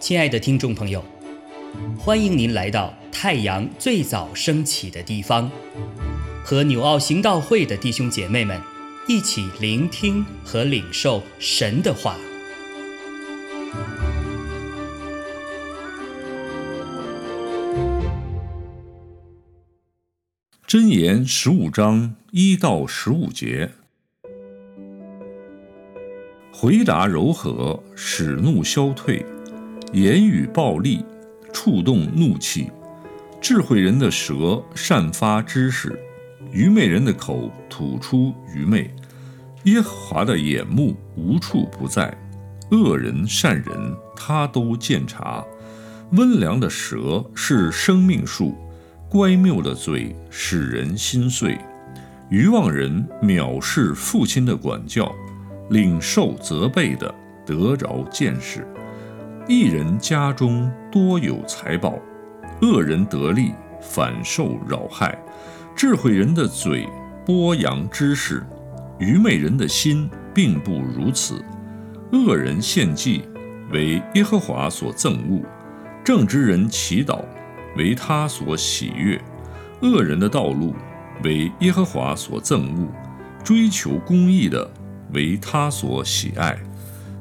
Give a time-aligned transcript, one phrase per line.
[0.00, 1.04] 亲爱的听众朋友，
[1.96, 5.48] 欢迎您来到太阳最早升起的地方，
[6.42, 8.60] 和纽奥行道会的弟兄姐妹们
[9.06, 12.16] 一起聆听和领受神的话。
[20.66, 23.72] 箴言十五章一到十五节，
[26.62, 29.24] 回答柔和，使怒消退；
[29.94, 31.02] 言语暴力，
[31.54, 32.70] 触动怒气。
[33.40, 35.98] 智慧人的舌散发知识，
[36.52, 38.94] 愚昧人的口吐出愚昧。
[39.64, 42.14] 耶和华的眼目无处不在，
[42.70, 45.42] 恶人善人他都见察。
[46.12, 48.54] 温良的舌是生命树。
[49.08, 51.58] 乖谬的嘴使人心碎，
[52.28, 55.10] 愚妄人藐视父亲的管教，
[55.70, 57.12] 领受责备的
[57.44, 58.66] 得着见识。
[59.48, 61.98] 一人家中多有财宝，
[62.60, 65.18] 恶人得利反受扰害。
[65.74, 66.86] 智慧人的嘴
[67.24, 68.44] 播扬知识，
[68.98, 71.42] 愚昧人的心并不如此。
[72.12, 73.22] 恶人献祭
[73.72, 75.40] 为耶和华所憎恶，
[76.04, 77.24] 正直人祈祷。
[77.76, 79.18] 为他所喜悦，
[79.80, 80.74] 恶人的道路
[81.22, 82.88] 为耶和华所憎恶，
[83.44, 84.68] 追求公义的
[85.12, 86.58] 为他所喜爱，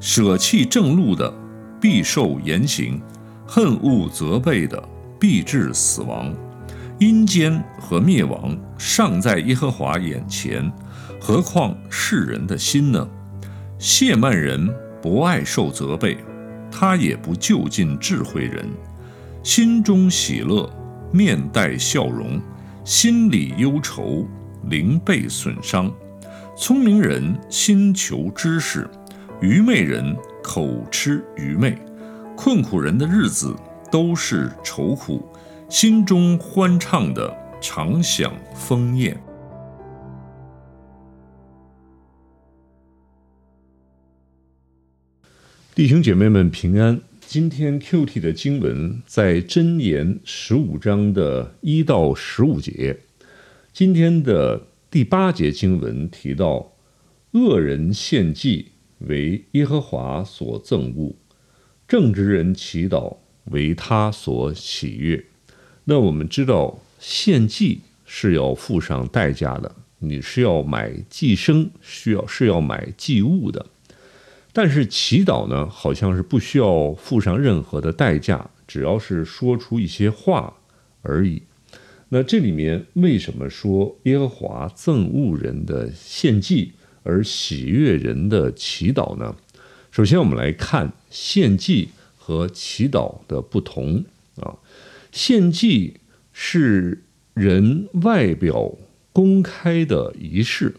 [0.00, 1.32] 舍弃正路的
[1.80, 3.00] 必受严刑，
[3.46, 4.82] 恨恶责备的
[5.18, 6.34] 必致死亡。
[6.98, 10.70] 阴间和灭亡尚在耶和华眼前，
[11.20, 13.08] 何况世人的心呢？
[13.78, 14.68] 谢曼人
[15.00, 16.16] 不爱受责备，
[16.70, 18.68] 他也不就近智慧人。
[19.44, 20.68] 心中喜乐，
[21.12, 22.40] 面带笑容；
[22.84, 24.26] 心里忧愁，
[24.68, 25.88] 灵被损伤。
[26.60, 28.90] 聪明人心求知识，
[29.40, 31.78] 愚昧人口吃愚昧。
[32.36, 33.54] 困苦人的日子
[33.92, 35.24] 都是愁苦，
[35.70, 39.16] 心中欢畅的常享丰宴。
[45.76, 47.00] 弟兄姐妹们平安。
[47.20, 52.98] 今天 Q T 的经文在箴言十五章的一到十五节。
[53.72, 56.72] 今天的第八节经文提到，
[57.32, 61.14] 恶人献祭为耶和华所憎恶，
[61.86, 63.18] 正直人祈祷
[63.50, 65.22] 为他所喜悦。
[65.84, 73.66] 那我们知道，献祭是要付上代价的，你是要买祭牲，需要是要买祭物的。
[74.54, 80.56] 但是祈祷呢，好像是不需要付上任何的代价，只要是说出一些话
[81.02, 81.42] 而已。
[82.10, 89.36] 那这里面为什么说耶和华憎恶人的献祭，而喜悦人的祈祷呢？
[89.90, 94.04] 首先，我们来看献祭和祈祷的不同
[94.36, 94.56] 啊。
[95.12, 96.00] 献祭
[96.32, 97.04] 是
[97.34, 98.76] 人外表
[99.12, 100.74] 公开的仪式，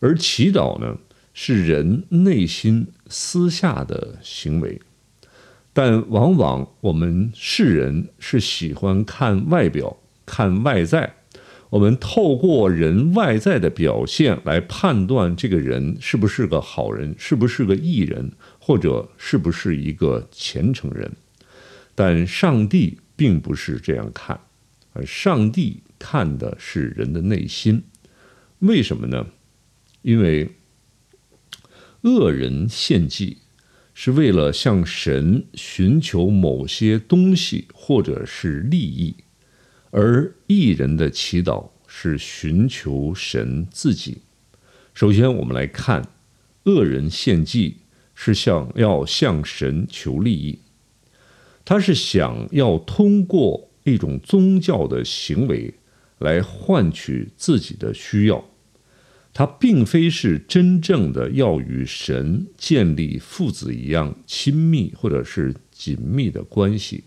[0.00, 0.98] 而祈祷呢？
[1.40, 4.80] 是人内心私下的行为，
[5.72, 9.96] 但往往我们世人是喜欢看外表、
[10.28, 11.14] 看外在。
[11.70, 21.10] 我们透过人外在的表现来判断这个人是不是个好人，是不是个艺人，或者是不是一个虔诚人。
[21.94, 24.38] 但上帝并不是这样看，
[24.92, 27.82] 而上帝看的是人的内心。
[28.58, 29.26] 为什么呢？
[30.02, 30.52] 因为。
[32.02, 33.38] 恶人献祭
[33.92, 39.16] 是为了向神寻求某些东西或者是利益，
[39.90, 44.18] 而义人的祈祷是寻求神自己。
[44.94, 46.08] 首先，我们来看，
[46.64, 47.78] 恶人献祭
[48.14, 50.58] 是想要向神求利益，
[51.64, 55.74] 他是想要通过一种宗教的行为
[56.18, 58.44] 来换取自己的需要。
[59.32, 67.04] 他并非是真正的要与神建立父子一样亲密或者是紧密的关系，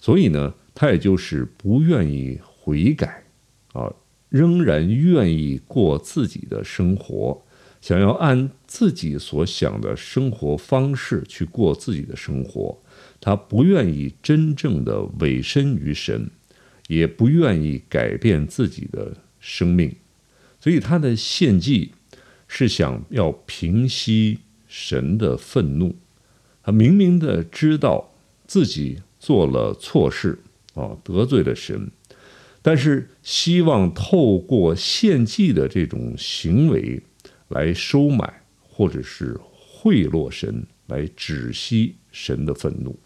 [0.00, 3.24] 所以呢，他也就是不愿意悔改，
[3.72, 3.92] 啊，
[4.28, 7.42] 仍然愿意过自己的生活，
[7.80, 12.80] 想要按自己所想的生活方式去过自己的生活，
[13.20, 16.30] 他不愿意真正的委身于神，
[16.86, 19.92] 也不愿意改变自己的生命。
[20.60, 21.90] 所以他的献祭
[22.46, 24.38] 是想要平息
[24.68, 25.96] 神的愤怒，
[26.62, 28.12] 他明明的知道
[28.46, 30.38] 自己做了错事
[30.78, 31.90] 啊，得罪了神，
[32.62, 37.02] 但是希望透过献祭的这种行为
[37.48, 42.96] 来收买或者是贿赂神来止息神的愤怒。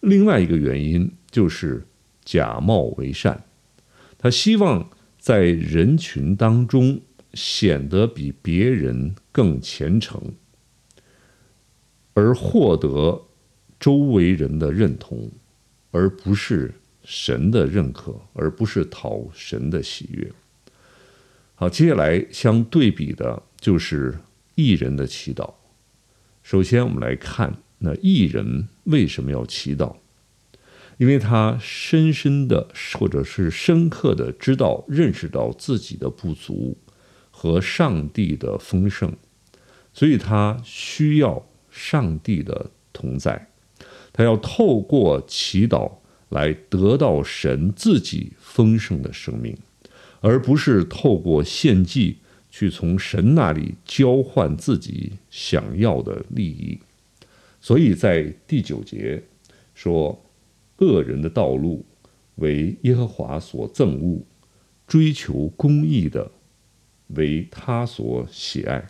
[0.00, 1.86] 另外一个原因就是
[2.24, 3.44] 假冒为善，
[4.18, 7.00] 他希望在人群当中
[7.34, 10.20] 显得比别人更虔诚，
[12.14, 13.26] 而获得
[13.78, 15.30] 周围人的认同，
[15.90, 16.74] 而不是
[17.04, 20.30] 神的认可，而不是讨神的喜悦。
[21.54, 24.18] 好，接下来相对比的就是
[24.54, 25.54] 艺人的祈祷。
[26.42, 29.96] 首先，我们来看那艺人为什么要祈祷？
[30.98, 32.68] 因为他深深的
[32.98, 36.76] 或者是深刻的知道、认识到自己的不足
[37.30, 39.16] 和上帝的丰盛，
[39.92, 43.50] 所以他需要上帝的同在。
[44.12, 45.90] 他要透过祈祷
[46.28, 49.56] 来得到神自己丰盛的生命，
[50.20, 52.18] 而不是透过献祭
[52.50, 56.78] 去从神那里交换自己想要的利益。
[57.60, 59.22] 所以在第九节
[59.74, 60.24] 说。
[60.80, 61.84] 恶人的道路
[62.36, 64.22] 为耶和华所憎恶，
[64.86, 66.30] 追求公义的
[67.08, 68.88] 为他所喜爱。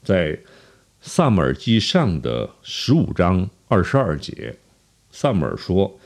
[0.00, 0.40] 在
[1.02, 4.56] 萨姆尔记上的十五章二十二节，
[5.10, 5.98] 萨姆尔说：“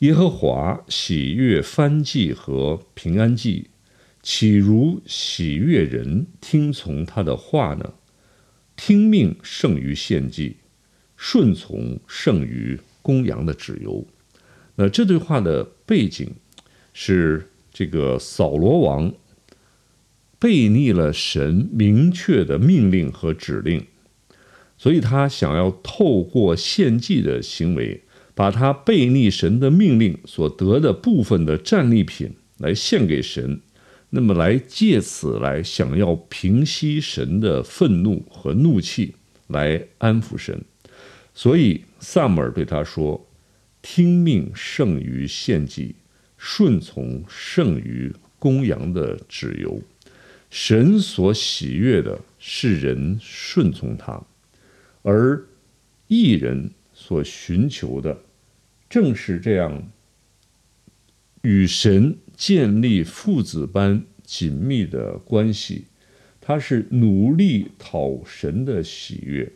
[0.00, 3.70] 耶和华喜悦翻祭和平安祭，
[4.22, 7.94] 岂如喜悦人听从他的话呢？
[8.76, 10.56] 听命胜于献祭，
[11.16, 14.06] 顺从胜于。”公羊的脂油，
[14.76, 16.26] 那这句话的背景
[16.94, 19.12] 是这个扫罗王
[20.38, 23.86] 背逆了神明确的命令和指令，
[24.76, 28.02] 所以他想要透过献祭的行为，
[28.34, 33.60] 把他背逆神的命令所得的部分的战利品来献给神，
[34.10, 39.14] 那么来借此来想要平息神的愤怒和怒气，
[39.46, 40.62] 来安抚神。
[41.32, 43.28] 所以，萨姆尔对他说
[43.82, 45.96] ：“听命胜于献祭，
[46.36, 49.82] 顺从胜于公羊的旨由。
[50.50, 54.22] 神所喜悦的是人顺从他，
[55.04, 55.46] 而
[56.08, 58.18] 艺人所寻求的
[58.90, 59.90] 正是这样
[61.42, 65.84] 与神建立父子般紧密的关系。
[66.40, 69.52] 他是努力讨神的喜悦。”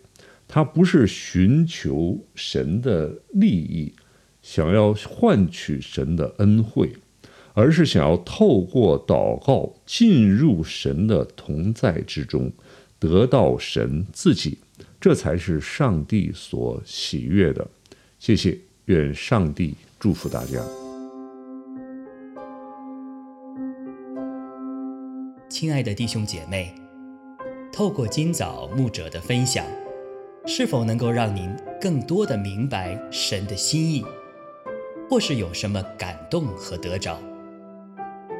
[0.50, 3.93] 他不是寻求神的利益，
[4.41, 6.91] 想要换取神的恩惠，
[7.53, 12.50] 而是想要透过祷告进入神的同在之中，
[12.99, 14.56] 得到神自己，
[15.00, 17.67] 这才是上帝所喜悦的。
[18.19, 20.61] 谢谢，愿上帝祝福大家。
[25.49, 26.75] 亲爱的弟兄姐妹，
[27.73, 29.65] 透过今早牧者的分享。
[30.47, 34.03] 是否能够让您更多的明白神的心意，
[35.11, 37.21] 或是有什么感动和得着？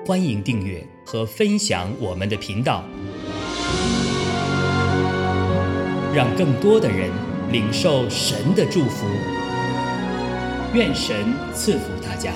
[0.07, 2.83] 欢迎订阅和分享我们的频道，
[6.19, 7.09] 让更多的人
[7.53, 9.07] 领受神的祝福。
[10.75, 12.33] 愿神赐福大家。